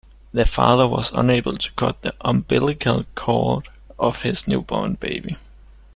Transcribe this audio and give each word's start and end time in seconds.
The 0.31 0.47
father 0.47 0.87
was 0.87 1.11
unable 1.11 1.57
to 1.59 1.71
cut 1.73 2.01
the 2.01 2.15
umbilical 2.21 3.05
cord 3.13 3.69
of 3.99 4.23
his 4.23 4.47
newborn 4.47 4.95
baby. 4.95 5.37